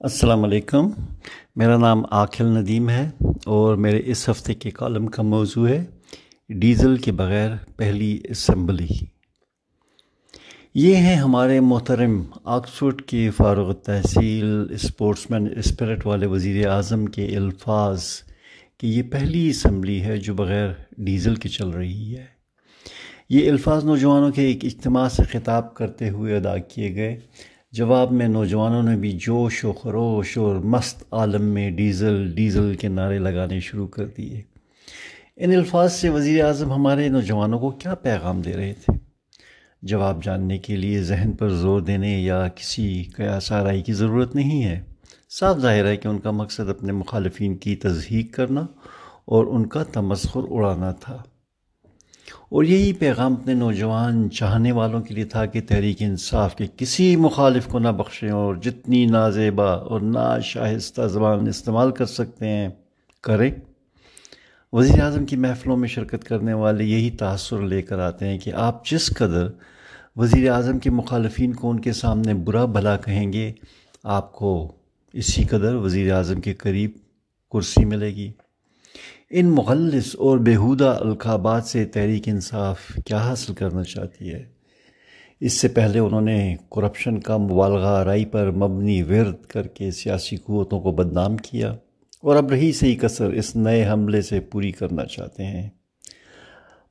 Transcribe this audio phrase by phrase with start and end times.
[0.00, 0.90] السلام علیکم۔
[1.56, 3.10] میرا نام عاقل ندیم ہے
[3.44, 5.84] اور میرے اس ہفتے کے کالم کا موضوع ہے
[6.48, 8.88] ڈیزل کے بغیر پہلی اسمبلی۔
[10.74, 17.36] یہ ہیں ہمارے محترم آکسفورڈ کے فاروق تحصیل اسپورٹس مین اسپرٹ والے وزیر اعظم کے
[17.36, 18.04] الفاظ
[18.80, 20.68] کہ یہ پہلی اسمبلی ہے جو بغیر
[20.98, 22.24] ڈیزل کے چل رہی ہے۔
[23.30, 27.20] یہ الفاظ نوجوانوں کے ایک اجتماع سے خطاب کرتے ہوئے ادا کیے گئے۔
[27.76, 32.88] جواب میں نوجوانوں نے بھی جوش و خروش اور مست عالم میں ڈیزل ڈیزل کے
[32.88, 34.42] نعرے لگانے شروع کر دیے۔
[35.36, 38.98] ان الفاظ سے وزیر اعظم ہمارے نوجوانوں کو کیا پیغام دے رہے تھے؟
[39.82, 44.64] جواب جاننے کے لیے ذہن پر زور دینے یا کسی قیاس آرائی کی ضرورت نہیں
[44.64, 44.80] ہے۔
[45.30, 48.60] صاف ظاہر ہے کہ ان کا مقصد اپنے مخالفین کی تصحیق کرنا
[49.24, 51.22] اور ان کا تمسخر اڑانا تھا۔
[52.48, 57.16] اور یہی پیغام اپنے نوجوان چاہنے والوں کے لیے تھا کہ تحریک انصاف کے کسی
[57.16, 62.68] مخالف کو نہ بخشیں اور جتنی نازیبا اور ناشائستہ زبان استعمال کر سکتے ہیں،
[63.20, 63.50] کریں۔
[64.72, 68.52] وزیر اعظم کی محفلوں میں شرکت کرنے والے یہی تاثر لے کر آتے ہیں کہ
[68.54, 69.48] آپ جس قدر
[70.16, 73.52] وزیر اعظم کے مخالفین کو ان کے سامنے برا بھلا کہیں گے،
[74.04, 74.72] آپ کو
[75.12, 76.90] اسی قدر وزیر اعظم کے قریب
[77.52, 78.32] کرسی ملے گی۔
[79.30, 84.44] ان مغلس اور بیہودہ القابات سے تحریک انصاف کیا حاصل کرنا چاہتی ہے؟
[85.40, 90.36] اس سے پہلے انہوں نے کرپشن کا مبالغہ رائی پر مبنی ورد کر کے سیاسی
[90.36, 91.76] قوتوں کو بدنام کیا
[92.22, 95.70] اور اب رہی سے ہی کثر اس نئے حملے سے پوری کرنا چاہتے ہیں۔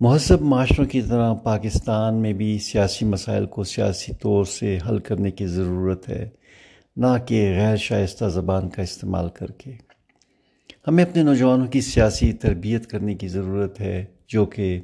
[0.00, 5.30] مہذب معاشروں کی طرح پاکستان میں بھی سیاسی مسائل کو سیاسی طور سے حل کرنے
[5.30, 6.28] کی ضرورت ہے،
[6.96, 9.91] نہ کہ غیر شائستہ زبان کا استعمال کر کے۔
[10.86, 14.80] ہمیں اپنے نوجوانوں کی سیاسی تربیت کرنے کی ضرورت ہے، جو کہ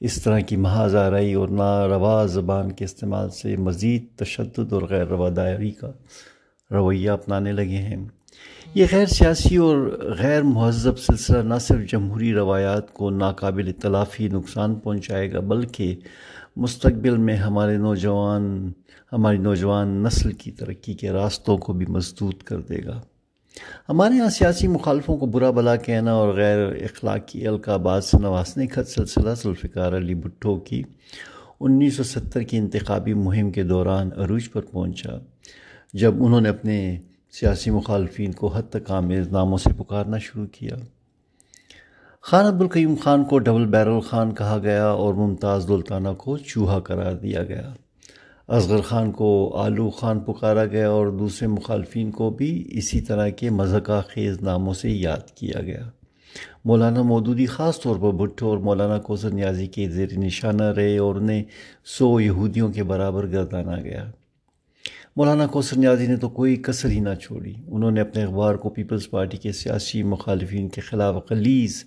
[0.00, 5.06] اس طرح کی محاذ آرائی اور ناروا زبان کے استعمال سے مزید تشدد اور غیر
[5.06, 5.92] رواداری کا
[6.70, 8.08] رویہ اپنانے لگے ہیں۔
[8.74, 9.76] یہ غیر سیاسی اور
[10.18, 15.96] غیر مہذب سلسلہ نہ صرف جمہوری روایات کو ناقابل تلافی نقصان پہنچائے گا، بلکہ
[16.56, 18.72] مستقبل میں ہمارے نوجوان،
[19.12, 23.00] ہماری نوجوان نسل کی ترقی کے راستوں کو بھی مسدود کر دے گا۔
[23.88, 28.84] ہمارے ہاں سیاسی مخالفوں کو برا بلا کہنا اور غیر اخلاقی القابات سے نوازنے کا
[28.84, 30.82] سلسلہ ذوالفقار علی بھٹو کی
[31.60, 35.10] انیس سو ستر کی انتخابی مہم کے دوران عروج پر پہنچا،
[35.92, 36.98] جب انہوں نے اپنے
[37.32, 40.76] سیاسی مخالفین کو حد تک آمیز ناموں سے پکارنا شروع کیا۔
[42.20, 47.12] خان عبدالقیوم خان کو ڈبل بیرل خان کہا گیا اور ممتاز دلتانہ کو چوہا قرار
[47.12, 47.72] دیا گیا۔
[48.48, 53.50] اصغر خان کو آلو خان پکارا گیا اور دوسرے مخالفین کو بھی اسی طرح کے
[53.50, 55.90] مذہقہ خیز ناموں سے یاد کیا گیا۔
[56.64, 61.14] مولانا مودودی خاص طور پر بھٹو اور مولانا کوثر نیازی کے زیر نشانہ رہے اور
[61.14, 61.42] انہیں
[61.84, 64.10] سو یہودیوں کے برابر گردانا گیا۔
[65.16, 68.70] مولانا کوثر نیازی نے تو کوئی کثر ہی نہ چھوڑی۔ انہوں نے اپنے اخبار کو
[68.70, 71.84] پیپلز پارٹی کے سیاسی مخالفین کے خلاف خلیز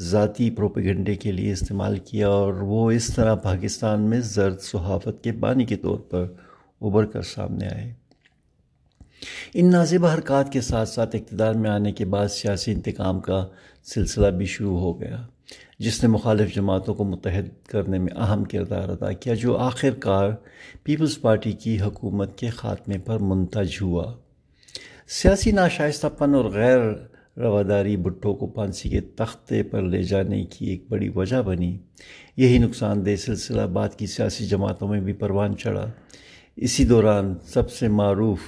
[0.00, 5.32] ذاتی پروپیگنڈے کے لیے استعمال کیا اور وہ اس طرح پاکستان میں زرد صحافت کے
[5.32, 6.26] بانی کے طور پر
[6.80, 7.94] ابھر کر سامنے آئے۔
[9.54, 13.46] ان نازب حرکات کے ساتھ ساتھ اقتدار میں آنے کے بعد سیاسی انتقام کا
[13.82, 15.26] سلسلہ بھی شروع ہو گیا۔
[15.78, 20.30] جس نے مخالف جماعتوں کو متحد کرنے میں اہم کردار ادا کیا، جو آخر کار
[20.82, 24.14] پیپلز پارٹی کی حکومت کے خاتمے پر منتج ہوا۔
[25.08, 26.78] سیاسی ناشائستہ پن اور غیر
[27.36, 31.78] رواداری بھٹو کو پھانسی کے تختے پر لے جانے کی ایک بڑی وجہ بنی۔
[32.36, 35.90] یہی نقصان دہ سلسلہ بعد کی سیاسی جماعتوں میں بھی پروان چڑھا۔
[36.56, 38.38] اسی دوران سب سے معروف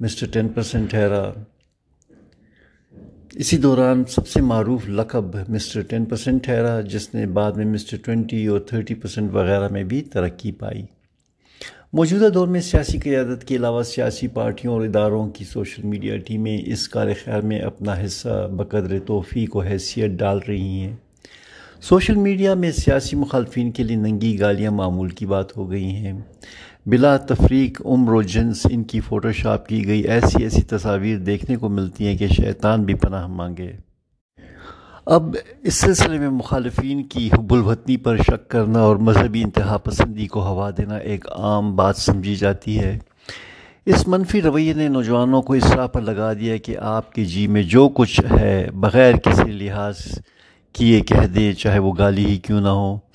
[0.00, 1.32] مسٹر ٹین پرسنٹ ٹھہرا۔
[3.34, 7.96] اسی دوران سب سے معروف لقب مسٹر ٹین پرسنٹ ٹھہرا، جس نے بعد میں مسٹر
[8.04, 10.82] ٹوینٹی اور تھرٹی پرسنٹ وغیرہ میں بھی ترقی پائی۔
[11.92, 16.58] موجودہ دور میں سیاسی قیادت کے علاوہ سیاسی پارٹیوں اور اداروں کی سوشل میڈیا ٹیمیں
[16.66, 20.96] اس کار خیر میں اپنا حصہ بقدر توفیق و حیثیت ڈال رہی ہیں۔
[21.80, 26.20] سوشل میڈیا میں سیاسی مخالفین کے لیے ننگی گالیاں معمول کی بات ہو گئی ہیں۔
[26.90, 31.56] بلا تفریق، عمر و جنس، ان کی فوٹو شاپ کی گئی، ایسی ایسی تصاویر دیکھنے
[31.56, 33.72] کو ملتی ہیں کہ شیطان بھی پناہ مانگے۔
[35.06, 40.26] اب اس سلسلے میں مخالفین کی حب الوطنی پر شک کرنا اور مذہبی انتہا پسندی
[40.26, 42.98] کو ہوا دینا ایک عام بات سمجھی جاتی ہے۔
[43.86, 47.46] اس منفی رویے نے نوجوانوں کو اس راہ پر لگا دیا کہ آپ کے جی
[47.46, 49.96] میں جو کچھ ہے، بغیر کسی لحاظ
[50.72, 53.07] کیے کہہ دے، چاہے وہ گالی ہی کیوں نہ ہو۔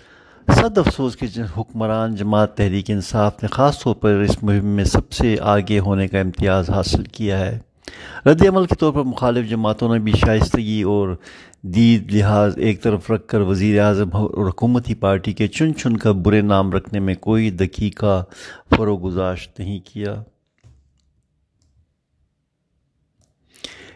[0.51, 1.25] صد افسوس کے
[1.57, 6.07] حکمران جماعت تحریک انصاف نے خاص طور پر اس مہم میں سب سے آگے ہونے
[6.07, 7.59] کا امتیاز حاصل کیا ہے۔
[8.25, 11.15] رد عمل کے طور پر مخالف جماعتوں نے بھی شائستگی اور
[11.61, 16.11] دید لحاظ ایک طرف رکھ کر وزیر اعظم اور حکومتی پارٹی کے چن چن کا
[16.11, 18.23] برے نام رکھنے میں کوئی دقیقہ
[18.75, 20.23] فروغ گزاشت نہیں کیا۔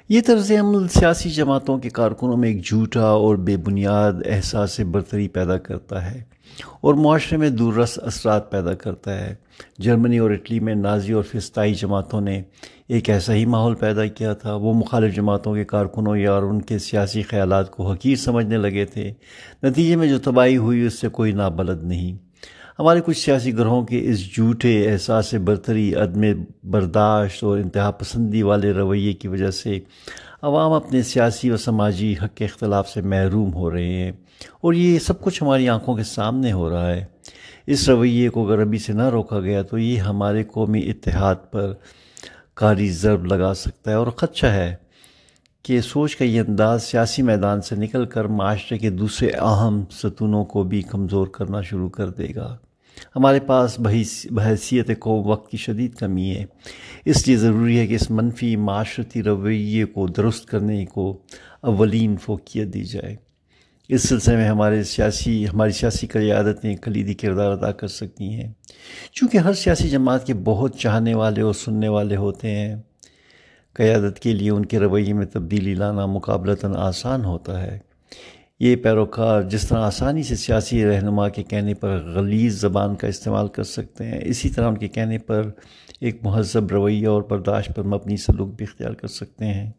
[0.09, 5.27] یہ طرز عمل سیاسی جماعتوں کے کارکنوں میں ایک جھوٹا اور بے بنیاد احساس برتری
[5.27, 6.24] پیدا کرتا ہے
[6.81, 9.36] اور معاشرے میں دور رس اثرات پیدا کرتا ہے۔
[9.80, 12.44] جرمنی اور اٹلی میں نازی اور فستائی جماعتوں نے
[12.88, 16.62] ایک ایسا ہی ماحول پیدا کیا تھا۔ وہ مخالف جماعتوں کے کارکنوں یا اور ان
[16.62, 19.13] کے سیاسی خیالات کو حقیر سمجھنے لگے تھے۔
[19.63, 22.26] نتیجے میں جو تباہی ہوئی اس سے کوئی نابلد نہیں۔
[22.79, 26.21] ہمارے کچھ سیاسی گروہوں کے اس جھوٹے احساس برتری، عدم
[26.63, 29.79] برداشت اور انتہا پسندی والے رویے کی وجہ سے
[30.41, 34.12] عوام اپنے سیاسی و سماجی حق کے اختلاف سے محروم ہو رہے ہیں
[34.62, 37.06] اور یہ سب کچھ ہماری آنکھوں کے سامنے ہو رہا ہے۔
[37.68, 41.74] اس رویے کو اگر ابھی سے نہ روکا گیا تو یہ ہمارے قومی اتحاد پر
[42.53, 44.75] کاری ضرب لگا سکتا ہے اور خدشہ ہے
[45.63, 50.45] کہ سوچ کا یہ انداز سیاسی میدان سے نکل کر معاشرے کے دوسرے اہم ستونوں
[50.45, 52.57] کو بھی کمزور کرنا شروع کر دے گا۔
[53.16, 53.80] ہمارے پاس
[54.32, 56.46] بحیثیت کو وقت کی شدید کمی ہے۔
[57.06, 61.22] اس لیے ضروری ہے کہ اس منفی معاشرتی رویے کو درست کرنے کو
[61.62, 63.16] اولین فوقیت دی جائے۔
[63.90, 68.54] اس سلسلے میں ہمارے سیاسی، ہماری سیاسی قیادتیں کلیدی کردار ادا کر سکتی ہیں۔
[69.12, 72.76] چونکہ ہر سیاسی جماعت کے بہت چاہنے والے اور سننے والے ہوتے ہیں،
[73.74, 77.87] قیادت کے لیے ان کے رویے میں تبدیلی لانا مقابلتاً آسان ہوتا ہے۔
[78.59, 83.48] یہ پیروکار جس طرح آسانی سے سیاسی رہنما کے کہنے پر غلیظ زبان کا استعمال
[83.48, 85.50] کر سکتے ہیں، اسی طرح ان کے کہنے پر
[86.01, 89.71] ایک مہذب رویہ اور برداشت پر مبنی سلوک بھی اختیار کر سکتے ہیں۔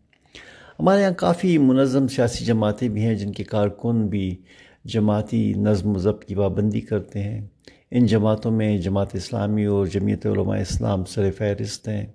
[0.81, 4.37] ہمارے یہاں کافی منظم سیاسی جماعتیں بھی ہیں جن کے کارکن بھی
[4.85, 7.47] جماعتی نظم و ضبط کی پابندی کرتے ہیں۔
[7.91, 12.07] ان جماعتوں میں جماعت اسلامی اور جمعیت علماء اسلام سر فہرست ہیں۔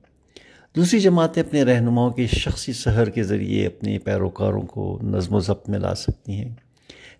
[0.75, 5.69] دوسری جماعتیں اپنے رہنماؤں کے شخصی سحر کے ذریعے اپنے پیروکاروں کو نظم و ضبط
[5.69, 6.55] میں لا سکتی ہیں۔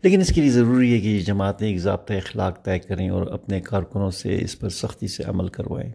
[0.02, 3.28] لیکن اس کے لیے ضروری ہے کہ یہ جماعتیں ایک ضابطۂ اخلاق طے کریں اور
[3.28, 5.92] اپنے کارکنوں سے اس پر سختی سے عمل کروائیں۔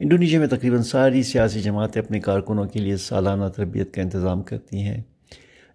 [0.00, 4.82] انڈونیشیا میں تقریباً ساری سیاسی جماعتیں اپنے کارکنوں کے لیے سالانہ تربیت کا انتظام کرتی
[4.82, 5.02] ہیں،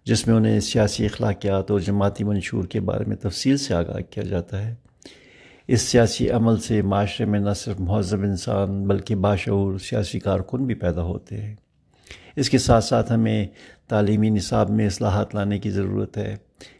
[0.04, 4.24] جس میں انہیں سیاسی اخلاقیات اور جماعتی منشور کے بارے میں تفصیل سے آگاہ کیا
[4.24, 4.87] جاتا ہے۔
[5.68, 10.74] اس سیاسی عمل سے معاشرے میں نہ صرف مہذب انسان بلکہ باشعور سیاسی کارکن بھی
[10.74, 11.54] پیدا ہوتے ہیں۔
[12.36, 13.46] اس کے ساتھ ساتھ ہمیں
[13.88, 16.36] تعلیمی نصاب میں اصلاحات لانے کی ضرورت ہے۔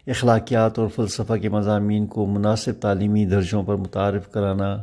[0.06, 4.82] اخلاقیات اور فلسفہ کے مضامین کو مناسب تعلیمی درجوں پر متعارف کرانا،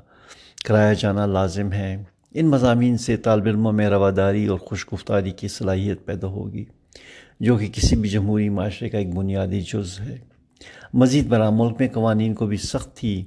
[0.66, 2.04] کرایا جانا لازم ہے۔
[2.34, 6.66] ان مضامین سے طالب علموں میں رواداری اور خوش گفتاری کی صلاحیت پیدا ہوگی،
[7.40, 10.18] جو کہ کسی بھی جمہوری معاشرے کا ایک بنیادی جز ہے۔
[10.94, 13.26] مزید برآں ملک میں قوانین کو بھی سختی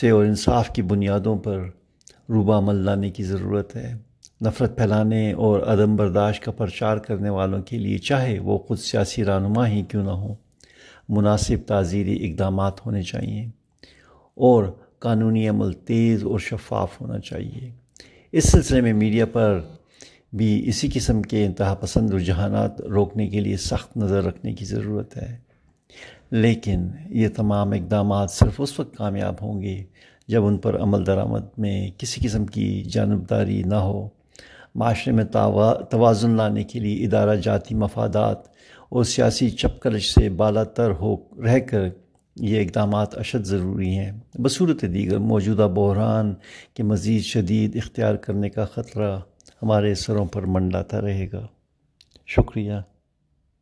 [0.00, 1.60] سے اور انصاف کی بنیادوں پر
[2.28, 3.94] روبہ عمل لانے کی ضرورت ہے۔
[4.44, 9.24] نفرت پھیلانے اور عدم برداشت کا پرچار کرنے والوں کے لیے چاہے وہ خود سیاسی
[9.24, 10.34] رہنما ہی کیوں نہ ہو
[11.08, 13.46] مناسب تعزیری اقدامات ہونے چاہیے
[14.34, 14.64] اور
[14.98, 17.70] قانونی عمل تیز اور شفاف ہونا چاہیے۔
[18.32, 19.60] اس سلسلے میں میڈیا پر
[20.32, 25.16] بھی اسی قسم کے انتہا پسند رجحانات روکنے کے لیے سخت نظر رکھنے کی ضرورت
[25.16, 25.51] ہے۔
[26.30, 29.84] لیکن یہ تمام اقدامات صرف اس وقت کامیاب ہوں گے
[30.28, 34.08] جب ان پر عمل درآمد میں کسی قسم کی جانبداری نہ ہو۔
[34.74, 35.24] معاشرے میں
[35.90, 38.38] توازن لانے کے لیے ادارہ جاتی مفادات
[38.88, 41.88] اور سیاسی چپکلش سے بالا تر ہو رہ کر
[42.36, 44.12] یہ اقدامات اشد ضروری ہیں۔
[44.42, 46.34] بصورت دیگر موجودہ بحران
[46.74, 49.18] کے مزید شدید اختیار کرنے کا خطرہ
[49.62, 51.46] ہمارے سروں پر منڈاتا رہے گا۔
[52.26, 52.72] شکریہ۔